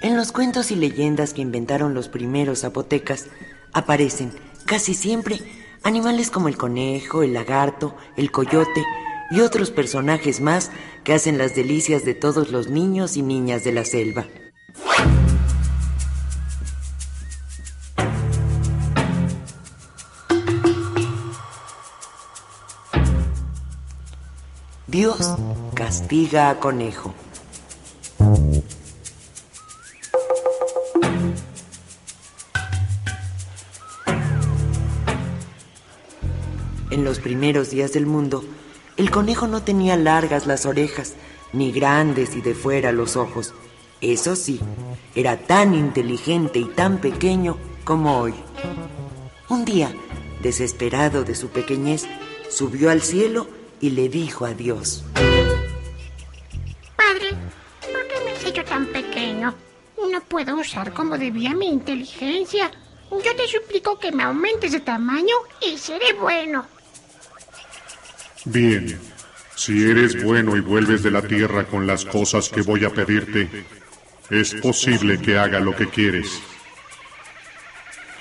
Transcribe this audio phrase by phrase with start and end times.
[0.00, 3.28] En los cuentos y leyendas que inventaron los primeros zapotecas
[3.72, 4.30] aparecen,
[4.66, 5.38] casi siempre,
[5.82, 8.84] animales como el conejo, el lagarto, el coyote
[9.30, 10.70] y otros personajes más
[11.04, 14.26] que hacen las delicias de todos los niños y niñas de la selva.
[24.88, 25.36] Dios
[25.74, 27.14] castiga a conejo.
[36.90, 38.42] En los primeros días del mundo,
[38.96, 41.16] el conejo no tenía largas las orejas,
[41.52, 43.52] ni grandes y de fuera los ojos.
[44.00, 44.60] Eso sí,
[45.14, 48.34] era tan inteligente y tan pequeño como hoy.
[49.48, 49.92] Un día,
[50.40, 52.06] desesperado de su pequeñez,
[52.48, 53.48] subió al cielo
[53.80, 55.04] y le dijo a Dios.
[56.96, 57.30] Padre,
[57.80, 59.54] ¿por qué me has hecho tan pequeño?
[60.12, 62.70] No puedo usar como debía mi inteligencia.
[63.10, 66.66] Yo te suplico que me aumentes de tamaño y seré bueno.
[68.44, 68.98] Bien,
[69.56, 73.48] si eres bueno y vuelves de la tierra con las cosas que voy a pedirte,
[74.30, 76.40] es posible que haga lo que quieres.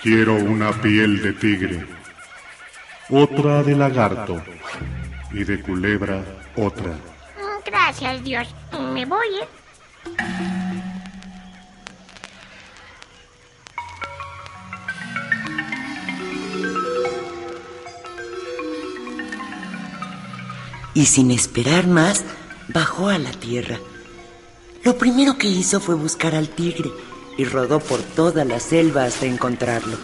[0.01, 1.85] Quiero una piel de tigre,
[3.09, 4.43] otra de lagarto
[5.31, 6.23] y de culebra
[6.55, 6.95] otra.
[7.65, 8.47] Gracias, Dios.
[8.93, 10.57] Me voy, ¿eh?
[20.97, 22.25] y sin esperar más,
[22.69, 23.77] bajó a la tierra.
[24.87, 26.89] Lo primero que hizo fue buscar al tigre
[27.35, 29.97] y rodó por toda la selva hasta encontrarlo.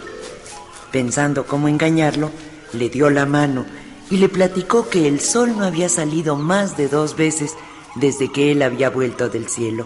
[0.92, 2.32] Pensando cómo engañarlo,
[2.74, 3.66] le dio la mano
[4.12, 7.56] y le platicó que el sol no había salido más de dos veces
[7.96, 9.86] desde que él había vuelto del cielo.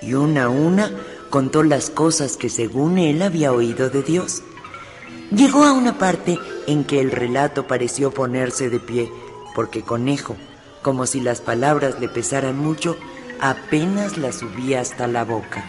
[0.00, 0.90] Y una a una
[1.28, 4.42] contó las cosas que según él había oído de Dios.
[5.30, 9.12] Llegó a una parte en que el relato pareció ponerse de pie
[9.54, 10.34] porque Conejo,
[10.80, 12.96] como si las palabras le pesaran mucho,
[13.40, 15.64] apenas las subía hasta la boca.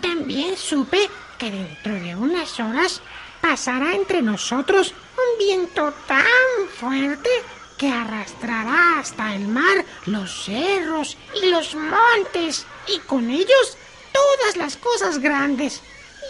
[0.00, 1.08] También supe
[1.38, 3.00] que dentro de unas horas
[3.40, 7.30] pasará entre nosotros un viento tan fuerte
[7.76, 13.76] que arrastrará hasta el mar los cerros y los montes y con ellos
[14.12, 15.80] todas las cosas grandes.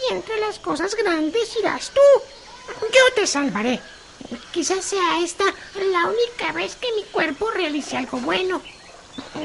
[0.09, 2.81] Y entre las cosas grandes irás tú.
[2.81, 3.81] Yo te salvaré
[4.51, 8.61] Quizás sea esta la única vez que mi cuerpo realice algo bueno.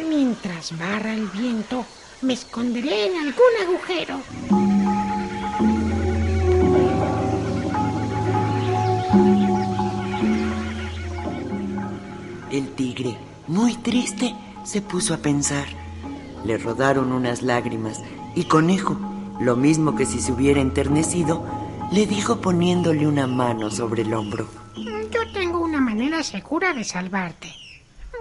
[0.09, 1.85] Mientras barra el viento,
[2.23, 4.21] me esconderé en algún agujero.
[12.51, 13.17] El tigre,
[13.49, 14.35] muy triste,
[14.65, 15.67] se puso a pensar.
[16.45, 18.01] Le rodaron unas lágrimas
[18.35, 18.97] y Conejo,
[19.41, 21.45] lo mismo que si se hubiera enternecido,
[21.91, 24.47] le dijo poniéndole una mano sobre el hombro.
[24.77, 27.64] Yo tengo una manera segura de salvarte.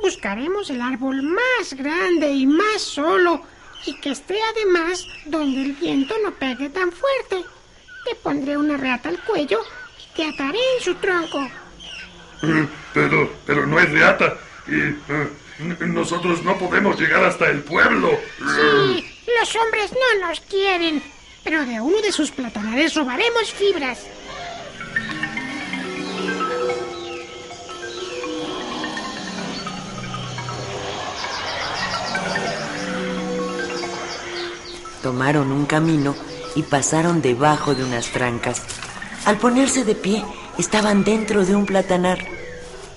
[0.04, 3.42] Buscaremos el árbol más grande y más solo
[3.86, 7.48] y que esté además donde el viento no pegue tan fuerte.
[8.04, 9.62] Te pondré una reata al cuello
[9.98, 11.40] y te ataré en su tronco.
[12.42, 14.36] Mm, pero, pero no hay reata
[14.68, 18.10] y eh, nosotros no podemos llegar hasta el pueblo.
[18.40, 19.06] Sí,
[19.40, 21.02] los hombres no nos quieren,
[21.46, 24.06] pero de uno de sus platanares robaremos fibras.
[35.04, 36.16] Tomaron un camino
[36.56, 38.62] y pasaron debajo de unas trancas.
[39.26, 40.24] Al ponerse de pie,
[40.58, 42.20] estaban dentro de un platanar.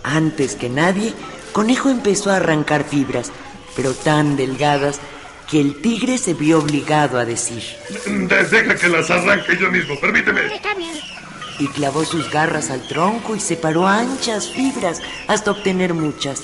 [0.05, 1.13] Antes que nadie,
[1.53, 3.33] Conejo empezó a arrancar fibras,
[3.75, 5.01] pero tan delgadas
[5.51, 7.63] que el tigre se vio obligado a decir.
[8.07, 10.47] Deja que las arranque yo mismo, permíteme.
[10.55, 10.93] Está bien.
[11.59, 16.43] y clavó sus garras al tronco y separó anchas fibras hasta obtener muchas.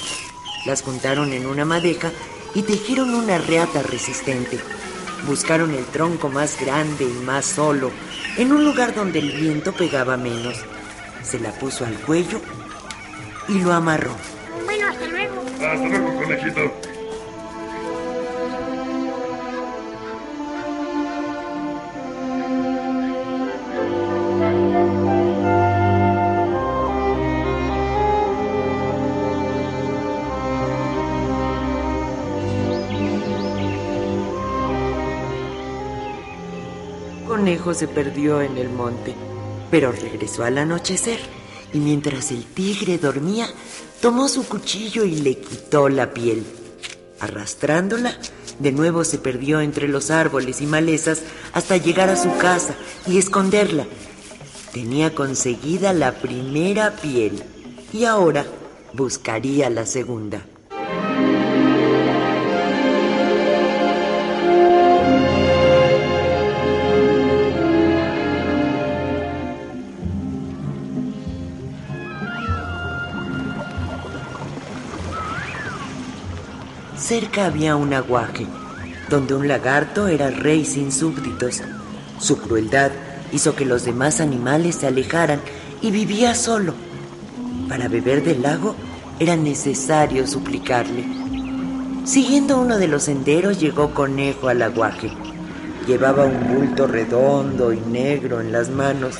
[0.66, 2.10] Las juntaron en una madeja
[2.54, 4.58] y tejieron una reata resistente.
[5.26, 7.90] Buscaron el tronco más grande y más solo,
[8.36, 10.58] en un lugar donde el viento pegaba menos.
[11.22, 12.40] Se la puso al cuello
[13.48, 14.14] y lo amarró.
[14.64, 15.44] Bueno, hasta luego.
[15.54, 16.91] Hasta luego, conejito.
[37.62, 39.14] Se perdió en el monte,
[39.70, 41.18] pero regresó al anochecer
[41.72, 43.46] y mientras el tigre dormía,
[44.02, 46.44] tomó su cuchillo y le quitó la piel.
[47.20, 48.18] Arrastrándola,
[48.58, 51.22] de nuevo se perdió entre los árboles y malezas
[51.52, 52.74] hasta llegar a su casa
[53.06, 53.86] y esconderla.
[54.72, 57.42] Tenía conseguida la primera piel
[57.92, 58.44] y ahora
[58.92, 60.44] buscaría la segunda.
[77.12, 78.46] Cerca había un aguaje,
[79.10, 81.60] donde un lagarto era rey sin súbditos.
[82.18, 82.90] Su crueldad
[83.32, 85.38] hizo que los demás animales se alejaran
[85.82, 86.72] y vivía solo.
[87.68, 88.76] Para beber del lago
[89.20, 91.04] era necesario suplicarle.
[92.06, 95.12] Siguiendo uno de los senderos llegó Conejo al aguaje.
[95.86, 99.16] Llevaba un bulto redondo y negro en las manos.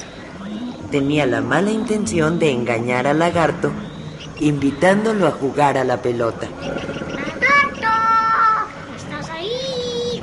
[0.91, 3.71] Tenía la mala intención de engañar al lagarto,
[4.41, 6.49] invitándolo a jugar a la pelota.
[8.97, 10.23] ¿Estás ahí?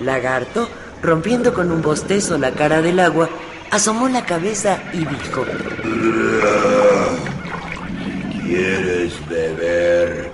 [0.00, 0.68] ¡Lagarto!
[1.02, 3.28] Rompiendo con un bostezo la cara del agua,
[3.70, 5.44] asomó la cabeza y dijo,
[8.44, 10.32] ¿Quieres beber?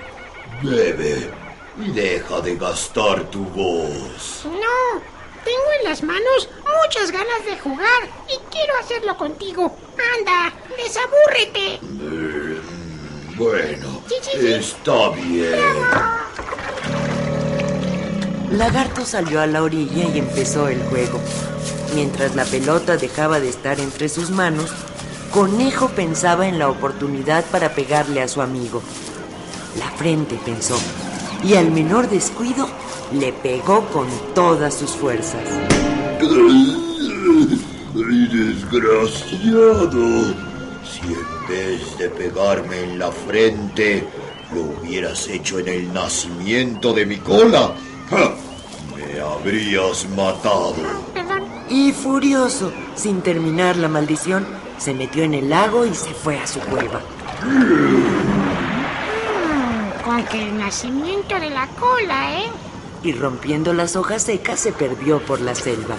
[0.62, 1.30] Bebe
[1.78, 4.42] y deja de gastar tu voz.
[4.44, 5.00] No,
[5.44, 6.48] tengo en las manos
[6.82, 9.76] muchas ganas de jugar y quiero hacerlo contigo.
[10.18, 11.78] Anda, desabúrrete.
[11.82, 14.52] Mm, Bueno, Sí, sí, sí.
[14.52, 15.54] está bien.
[18.58, 21.18] Lagarto salió a la orilla y empezó el juego.
[21.94, 24.70] Mientras la pelota dejaba de estar entre sus manos,
[25.32, 28.80] Conejo pensaba en la oportunidad para pegarle a su amigo.
[29.76, 30.78] La frente pensó,
[31.42, 32.68] y al menor descuido
[33.12, 35.42] le pegó con todas sus fuerzas.
[36.20, 36.76] ¡Ay,
[38.32, 40.32] desgraciado!
[40.84, 44.06] Si en vez de pegarme en la frente,
[44.54, 47.74] lo hubieras hecho en el nacimiento de mi cola.
[49.44, 50.74] Habrías matado.
[51.12, 51.44] Perdón.
[51.68, 54.46] Y furioso, sin terminar la maldición,
[54.78, 57.00] se metió en el lago y se fue a su cueva.
[57.44, 57.72] Mm,
[60.02, 62.46] con que el nacimiento de la cola, ¿eh?
[63.02, 65.96] Y rompiendo las hojas secas se perdió por la selva.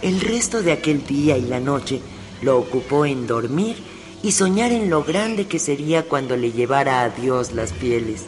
[0.00, 2.00] El resto de aquel día y la noche
[2.42, 3.76] lo ocupó en dormir
[4.22, 8.24] y soñar en lo grande que sería cuando le llevara a Dios las pieles.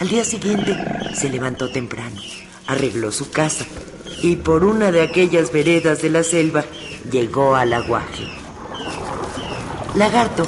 [0.00, 0.76] Al día siguiente
[1.14, 2.20] se levantó temprano,
[2.66, 3.64] arregló su casa
[4.22, 6.64] y por una de aquellas veredas de la selva
[7.10, 8.24] llegó al aguaje.
[9.94, 10.46] Lagarto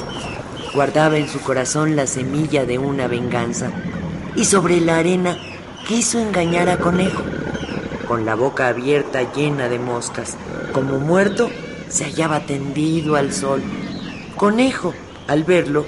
[0.73, 3.71] guardaba en su corazón la semilla de una venganza
[4.35, 5.37] y sobre la arena
[5.87, 7.23] quiso engañar a Conejo.
[8.07, 10.37] Con la boca abierta llena de moscas,
[10.71, 11.49] como muerto,
[11.89, 13.61] se hallaba tendido al sol.
[14.35, 14.93] Conejo,
[15.27, 15.85] al verlo,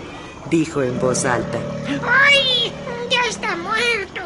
[0.49, 1.59] dijo en voz alta.
[1.87, 2.71] ¡Ay!
[3.09, 4.21] Ya está muerto.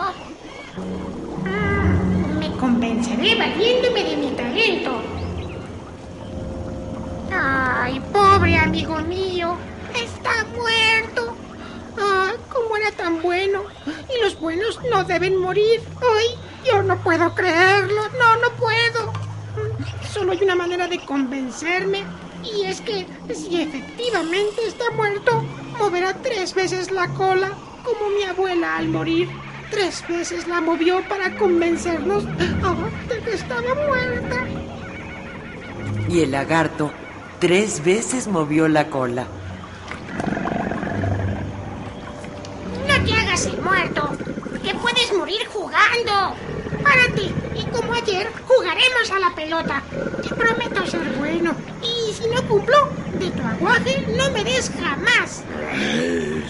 [1.46, 5.02] Mm, me convenceré valiéndome de mi talento.
[7.32, 9.58] Ay, pobre amigo mío.
[9.96, 11.36] Está muerto.
[11.98, 13.64] Ah, cómo era tan bueno.
[13.86, 15.82] Y los buenos no deben morir.
[16.02, 16.28] Ay,
[16.66, 18.02] yo no puedo creerlo.
[18.20, 19.23] No, no puedo.
[20.14, 22.04] Solo hay una manera de convencerme.
[22.44, 25.44] Y es que si efectivamente está muerto,
[25.80, 27.52] moverá tres veces la cola,
[27.84, 29.28] como mi abuela al morir.
[29.72, 32.26] Tres veces la movió para convencernos
[32.64, 32.76] ah,
[33.10, 34.46] de que estaba muerta.
[36.08, 36.92] Y el lagarto
[37.40, 39.26] tres veces movió la cola.
[42.88, 44.12] No te hagas el muerto,
[44.64, 46.36] que puedes morir jugando.
[46.84, 47.43] párate.
[47.56, 49.84] Y como ayer, jugaremos a la pelota.
[50.22, 51.56] Te prometo ser bueno.
[51.82, 55.44] Y si no cumplo, de tu aguaje no me des jamás.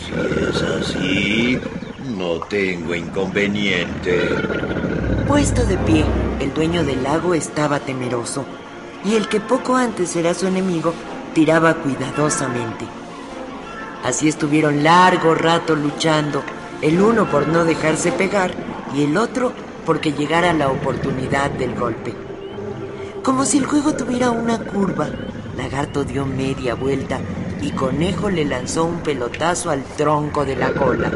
[0.05, 1.59] Si es así,
[2.17, 4.29] no tengo inconveniente.
[5.27, 6.05] Puesto de pie,
[6.39, 8.45] el dueño del lago estaba temeroso,
[9.05, 10.93] y el que poco antes era su enemigo
[11.33, 12.85] tiraba cuidadosamente.
[14.03, 16.43] Así estuvieron largo rato luchando,
[16.81, 18.53] el uno por no dejarse pegar
[18.93, 19.53] y el otro
[19.85, 22.13] porque llegara la oportunidad del golpe.
[23.23, 25.09] Como si el juego tuviera una curva,
[25.57, 27.19] Lagarto dio media vuelta
[27.61, 31.11] y Conejo le lanzó un pelotazo al tronco de la cola.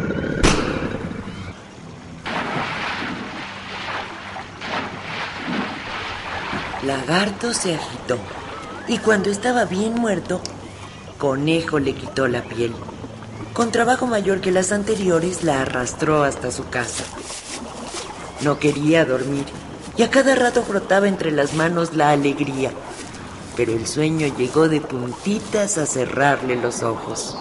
[6.84, 8.18] Lagarto se agitó
[8.88, 10.40] y cuando estaba bien muerto,
[11.18, 12.74] Conejo le quitó la piel.
[13.54, 17.04] Con trabajo mayor que las anteriores, la arrastró hasta su casa.
[18.42, 19.46] No quería dormir
[19.98, 22.72] y a cada rato frotaba entre las manos la alegría,
[23.56, 27.36] pero el sueño llegó de puntitas a cerrarle los ojos.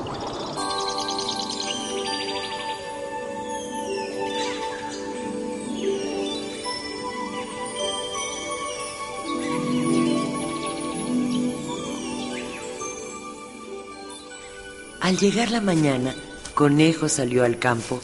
[15.06, 16.16] Al llegar la mañana,
[16.54, 18.00] Conejo salió al campo.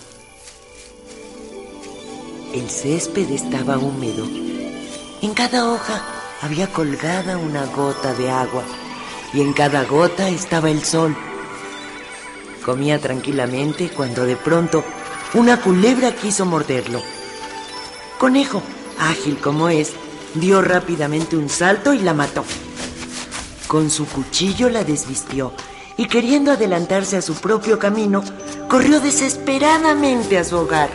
[2.53, 4.27] El césped estaba húmedo.
[5.23, 6.03] En cada hoja
[6.43, 8.63] había colgada una gota de agua
[9.33, 11.17] y en cada gota estaba el sol.
[12.63, 14.85] Comía tranquilamente cuando de pronto
[15.33, 17.01] una culebra quiso morderlo.
[18.19, 18.63] Conejo,
[18.99, 19.93] ágil como es,
[20.35, 22.45] dio rápidamente un salto y la mató.
[23.67, 25.55] Con su cuchillo la desvistió
[25.97, 28.23] y queriendo adelantarse a su propio camino,
[28.69, 30.91] corrió desesperadamente a su hogar.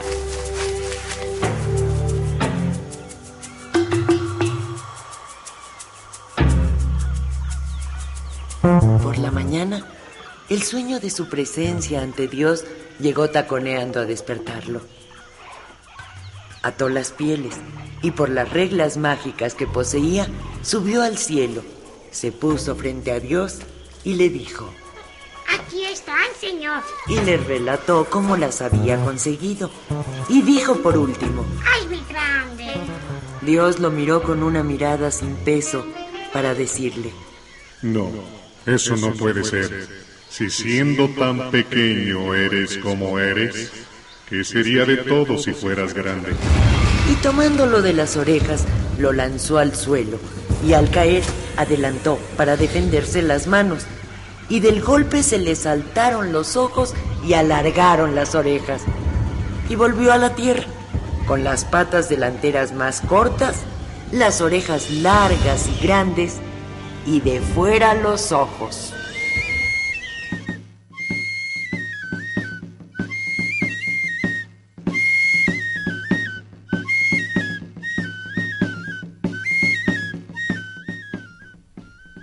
[9.08, 9.86] Por la mañana,
[10.50, 12.66] el sueño de su presencia ante Dios
[13.00, 14.82] llegó taconeando a despertarlo.
[16.62, 17.56] Ató las pieles
[18.02, 20.28] y por las reglas mágicas que poseía,
[20.62, 21.64] subió al cielo,
[22.12, 23.60] se puso frente a Dios
[24.04, 24.70] y le dijo,
[25.58, 26.84] Aquí están, señor.
[27.08, 29.72] y le relató cómo las había conseguido.
[30.28, 32.74] Y dijo por último, ¡Ay, mi grande!
[33.42, 35.86] Dios lo miró con una mirada sin peso
[36.34, 37.14] para decirle,
[37.82, 38.12] No,
[38.68, 39.88] eso no puede ser.
[40.30, 43.72] Si siendo tan pequeño eres como eres,
[44.30, 46.34] ¿qué sería de todo si fueras grande?
[47.10, 48.66] y tomándolo de las orejas,
[49.00, 50.20] lo lanzó al suelo
[50.66, 51.24] y al caer
[51.56, 53.84] adelantó para defenderse las manos.
[54.50, 56.94] Y del golpe se le saltaron los ojos
[57.26, 58.82] y alargaron las orejas.
[59.70, 60.66] Y volvió a la tierra,
[61.28, 63.58] con las patas delanteras más cortas,
[64.12, 66.36] las orejas largas y grandes
[67.08, 68.94] y de fuera los ojos.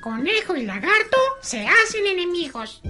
[0.02, 2.82] Conejo y lagarto se hacen enemigos.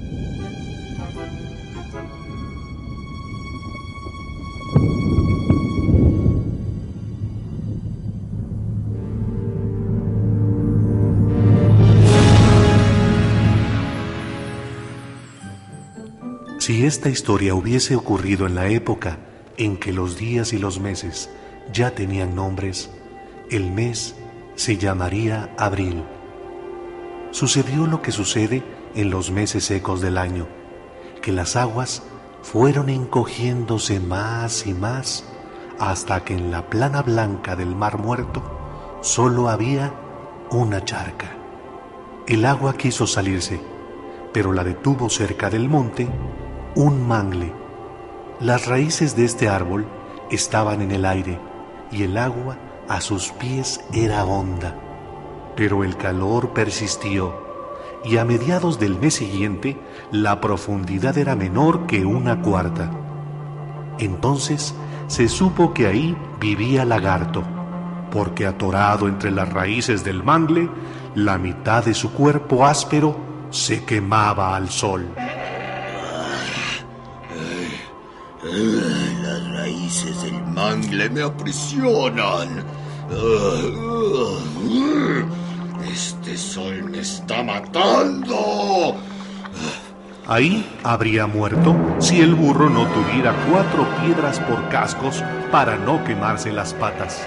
[16.85, 19.17] Esta historia hubiese ocurrido en la época
[19.57, 21.31] en que los días y los meses
[21.73, 22.91] ya tenían nombres,
[23.51, 24.17] el mes
[24.55, 26.05] se llamaría abril.
[27.31, 28.63] Sucedió lo que sucede
[28.95, 30.47] en los meses secos del año,
[31.23, 32.03] que las aguas
[32.43, 35.25] fueron encogiéndose más y más
[35.79, 38.43] hasta que en la plana blanca del mar muerto
[39.01, 39.95] solo había
[40.51, 41.35] una charca.
[42.27, 43.59] El agua quiso salirse,
[44.35, 46.11] pero la detuvo cerca del monte
[46.77, 47.53] un mangle.
[48.41, 49.87] Las raíces de este árbol
[50.31, 51.39] estaban en el aire
[51.93, 52.57] y el agua
[52.89, 54.77] a sus pies era honda.
[55.55, 57.43] Pero el calor persistió
[58.05, 59.79] y a mediados del mes siguiente
[60.11, 62.91] la profundidad era menor que una cuarta.
[63.99, 64.75] Entonces
[65.07, 67.45] se supo que ahí vivía lagarto,
[68.11, 70.69] porque atorado entre las raíces del mangle,
[71.15, 73.17] la mitad de su cuerpo áspero
[73.51, 75.07] se quemaba al sol.
[78.45, 82.65] Las raíces del mangle me aprisionan.
[85.91, 88.97] Este sol me está matando.
[90.27, 96.53] Ahí habría muerto si el burro no tuviera cuatro piedras por cascos para no quemarse
[96.53, 97.27] las patas.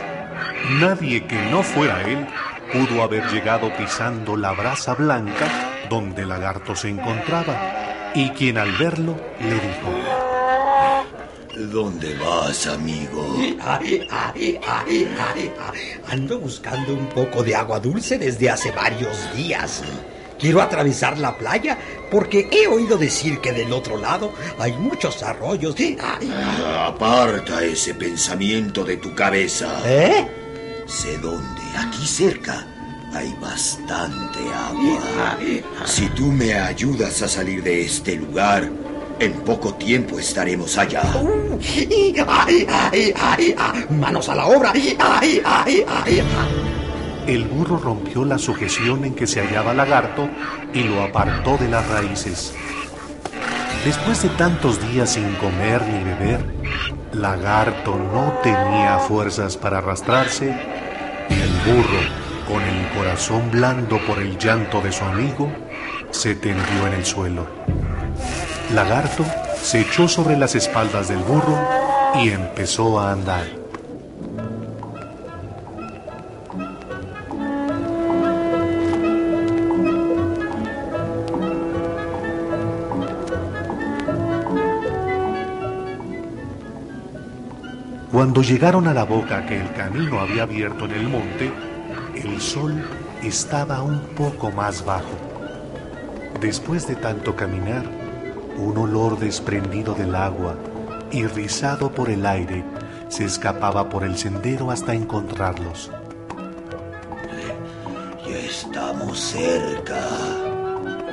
[0.79, 2.27] Nadie que no fuera él
[2.73, 5.47] pudo haber llegado pisando la brasa blanca
[5.89, 10.16] donde el lagarto se encontraba, y quien al verlo le dijo,
[11.57, 13.35] ¿Dónde vas, amigo?
[16.07, 19.81] Ando buscando un poco de agua dulce desde hace varios días.
[20.39, 21.79] Quiero atravesar la playa
[22.11, 25.75] porque he oído decir que del otro lado hay muchos arroyos.
[26.63, 29.81] Aparta ese pensamiento de tu cabeza.
[29.83, 30.27] ¿Eh?
[30.85, 32.67] Sé dónde, aquí cerca,
[33.13, 35.39] hay bastante agua.
[35.85, 38.69] Si tú me ayudas a salir de este lugar,
[39.19, 41.01] en poco tiempo estaremos allá.
[43.89, 44.73] ¡Manos a la obra!
[47.27, 50.29] El burro rompió la sujeción en que se hallaba Lagarto
[50.73, 52.53] y lo apartó de las raíces.
[53.83, 56.45] Después de tantos días sin comer ni beber,
[57.13, 60.55] Lagarto no tenía fuerzas para arrastrarse
[61.29, 61.99] y el burro,
[62.47, 65.51] con el corazón blando por el llanto de su amigo,
[66.11, 67.45] se tendió en el suelo.
[68.73, 69.25] Lagarto
[69.61, 71.57] se echó sobre las espaldas del burro
[72.15, 73.45] y empezó a andar.
[88.11, 91.51] Cuando llegaron a la boca que el camino había abierto en el monte,
[92.15, 92.83] el sol
[93.23, 95.15] estaba un poco más bajo.
[96.41, 97.96] Después de tanto caminar,
[98.57, 100.55] un olor desprendido del agua
[101.11, 102.63] y rizado por el aire
[103.09, 105.91] se escapaba por el sendero hasta encontrarlos.
[108.27, 110.01] Ya estamos cerca.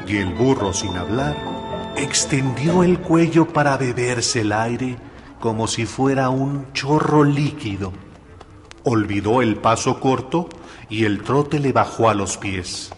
[0.06, 1.36] Y el burro, sin hablar,
[1.96, 4.96] extendió el cuello para beberse el aire
[5.40, 7.92] como si fuera un chorro líquido.
[8.82, 10.48] Olvidó el paso corto
[10.90, 12.90] y el trote le bajó a los pies.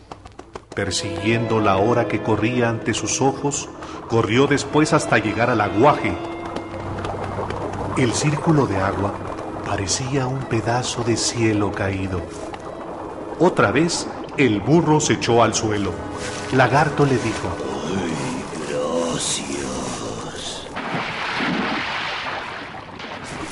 [0.76, 3.66] Persiguiendo la hora que corría ante sus ojos,
[4.10, 6.14] corrió después hasta llegar al aguaje.
[7.96, 9.14] El círculo de agua
[9.64, 12.20] parecía un pedazo de cielo caído.
[13.38, 15.92] Otra vez el burro se echó al suelo.
[16.52, 17.48] Lagarto le dijo,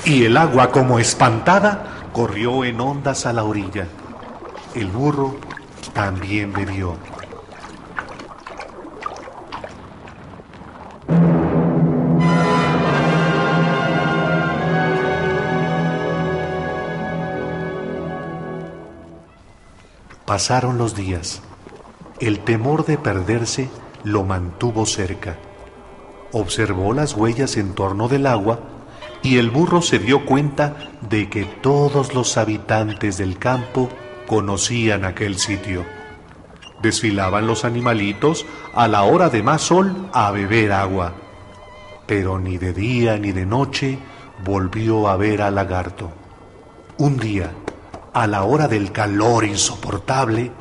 [0.04, 3.86] y el agua, como espantada, corrió en ondas a la orilla.
[4.74, 5.36] El burro
[5.94, 7.13] también bebió.
[20.34, 21.42] Pasaron los días.
[22.18, 23.70] El temor de perderse
[24.02, 25.36] lo mantuvo cerca.
[26.32, 28.58] Observó las huellas en torno del agua
[29.22, 30.74] y el burro se dio cuenta
[31.08, 33.88] de que todos los habitantes del campo
[34.26, 35.84] conocían aquel sitio.
[36.82, 38.44] Desfilaban los animalitos
[38.74, 41.12] a la hora de más sol a beber agua,
[42.06, 44.00] pero ni de día ni de noche
[44.44, 46.10] volvió a ver al lagarto.
[46.98, 47.52] Un día,
[48.14, 50.52] a la hora del calor insoportable,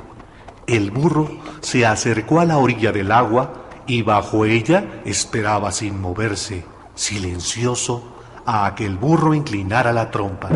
[0.65, 1.29] el burro
[1.61, 8.03] se acercó a la orilla del agua y bajo ella esperaba sin moverse, silencioso,
[8.45, 10.49] a que el burro inclinara la trompa.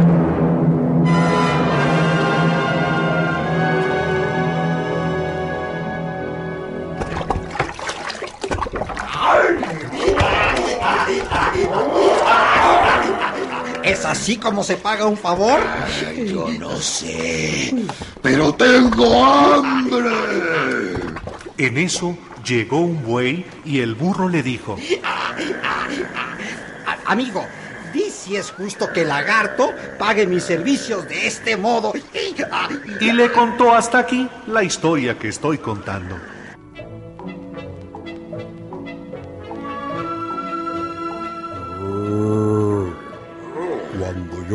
[13.87, 15.61] ¿Es así como se paga un favor?
[16.05, 17.73] Ay, yo no sé,
[18.21, 20.11] pero tengo hambre.
[21.57, 24.77] En eso llegó un buey y el burro le dijo,
[27.05, 27.45] Amigo,
[27.93, 31.93] di si es justo que el lagarto pague mis servicios de este modo.
[32.99, 36.17] y le contó hasta aquí la historia que estoy contando.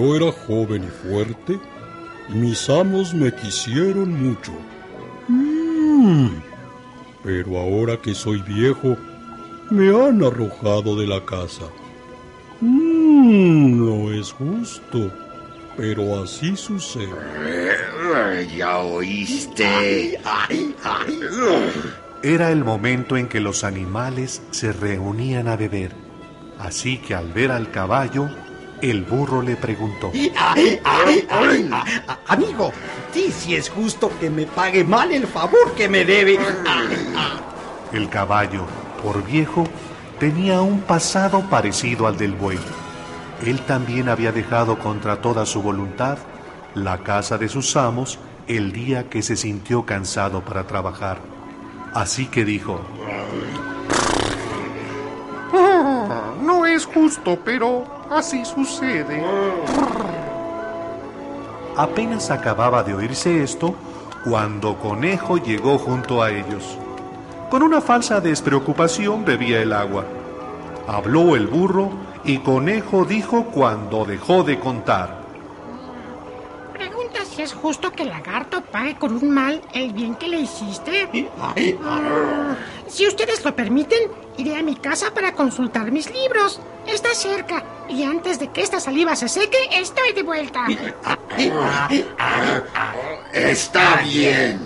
[0.03, 1.59] Yo era joven y fuerte,
[2.29, 4.53] mis amos me quisieron mucho.
[5.29, 6.29] Mm.
[7.23, 8.97] Pero ahora que soy viejo,
[9.71, 11.67] me han arrojado de la casa.
[12.61, 15.11] Mm, no es justo,
[15.77, 17.09] pero así sucede.
[18.57, 20.19] Ya oíste.
[22.23, 25.93] Era el momento en que los animales se reunían a beber.
[26.59, 28.29] Así que al ver al caballo,
[28.83, 30.13] el burro le preguntó,
[32.27, 32.73] Amigo,
[33.15, 36.39] di si es justo que me pague mal el favor que me debe.
[37.93, 38.65] El caballo,
[39.03, 39.65] por viejo,
[40.19, 42.59] tenía un pasado parecido al del buey.
[43.47, 46.19] Él también había dejado contra toda su voluntad
[46.75, 48.19] la casa de sus amos
[48.49, 51.19] el día que se sintió cansado para trabajar.
[51.95, 52.81] Así que dijo,
[56.43, 59.23] no es justo, pero así sucede.
[61.77, 63.75] Apenas acababa de oírse esto
[64.25, 66.79] cuando Conejo llegó junto a ellos.
[67.51, 70.05] Con una falsa despreocupación bebía el agua.
[70.87, 71.91] Habló el burro
[72.25, 75.23] y Conejo dijo cuando dejó de contar.
[76.73, 80.41] Pregunta si es justo que el lagarto pague con un mal el bien que le
[80.41, 81.31] hiciste.
[81.41, 81.55] Ah,
[82.87, 86.61] si ustedes lo permiten, iré a mi casa para consultar mis libros.
[86.87, 90.67] Está cerca y antes de que esta saliva se seque, estoy de vuelta.
[93.33, 94.61] Está bien.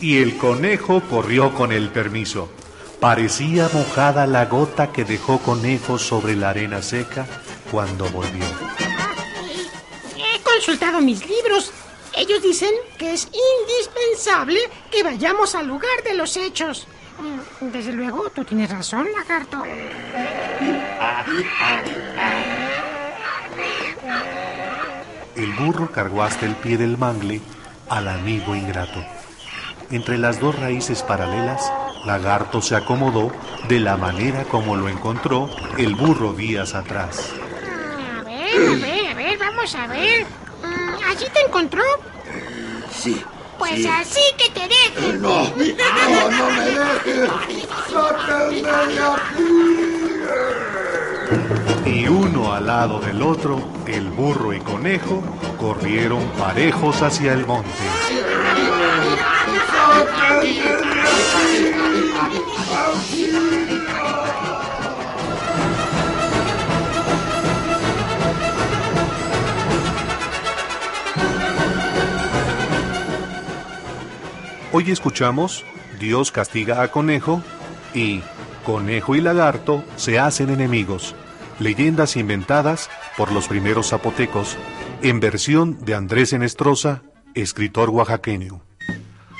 [0.00, 2.48] Y el conejo corrió con el permiso.
[2.98, 7.26] Parecía mojada la gota que dejó conejo sobre la arena seca
[7.70, 8.44] cuando volvió.
[10.16, 11.72] He consultado mis libros.
[12.20, 16.86] Ellos dicen que es indispensable que vayamos al lugar de los hechos.
[17.18, 19.62] Mm, Desde luego, tú tienes razón, lagarto.
[25.34, 27.40] El burro cargó hasta el pie del mangle
[27.88, 29.02] al amigo ingrato.
[29.90, 31.72] Entre las dos raíces paralelas,
[32.04, 33.32] Lagarto se acomodó
[33.66, 37.32] de la manera como lo encontró el burro días atrás.
[38.18, 40.26] A ver, a ver, a ver, vamos a ver.
[41.10, 41.82] ¿Allí te encontró?
[42.92, 43.20] Sí.
[43.58, 43.88] Pues sí.
[43.88, 45.20] así que te dejen.
[45.20, 47.28] No, no, no me dejes.
[47.90, 49.42] Sáquenme de aquí.
[51.90, 55.20] Y uno al lado del otro, el burro y conejo
[55.58, 57.68] corrieron parejos hacia el monte.
[74.72, 75.64] Hoy escuchamos
[75.98, 77.42] Dios castiga a Conejo
[77.92, 78.22] y
[78.64, 81.16] Conejo y Lagarto se hacen enemigos.
[81.58, 84.56] Leyendas inventadas por los primeros zapotecos
[85.02, 87.02] en versión de Andrés Enestrosa,
[87.34, 88.62] escritor oaxaqueño.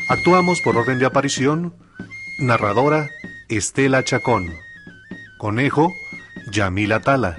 [0.08, 1.74] Actuamos por orden de aparición.
[2.40, 3.08] Narradora
[3.48, 4.52] Estela Chacón.
[5.38, 5.92] Conejo
[6.50, 7.38] Yamila Tala.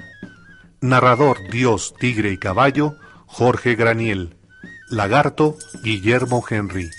[0.79, 4.37] Narrador Dios, Tigre y Caballo Jorge Graniel.
[4.89, 6.89] Lagarto Guillermo Henry.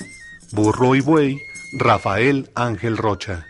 [0.52, 1.40] Burro y Buey
[1.72, 3.46] Rafael Ángel Rocha.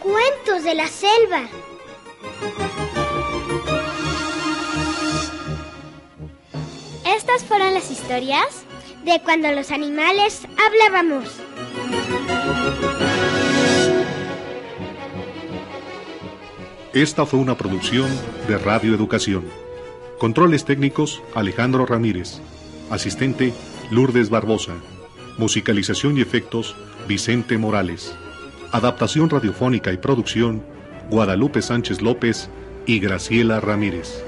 [0.00, 1.42] Cuentos de la selva.
[7.04, 8.64] ¿Estas fueron las historias?
[9.04, 11.38] De cuando los animales hablábamos.
[16.94, 18.08] Esta fue una producción
[18.48, 19.65] de Radio Educación.
[20.18, 22.40] Controles técnicos Alejandro Ramírez.
[22.88, 23.52] Asistente
[23.90, 24.72] Lourdes Barbosa.
[25.36, 26.74] Musicalización y efectos
[27.06, 28.16] Vicente Morales.
[28.72, 30.62] Adaptación radiofónica y producción
[31.10, 32.48] Guadalupe Sánchez López
[32.86, 34.24] y Graciela Ramírez.